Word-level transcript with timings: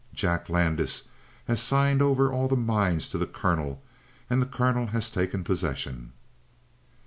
Jack 0.15 0.49
Landis 0.49 1.09
has 1.45 1.61
signed 1.61 2.01
over 2.01 2.33
all 2.33 2.47
the 2.47 2.55
mines 2.57 3.07
to 3.09 3.19
the 3.19 3.27
colonel 3.27 3.83
and 4.31 4.41
the 4.41 4.47
colonel 4.47 4.87
has 4.87 5.11
taken 5.11 5.43
possession." 5.43 6.11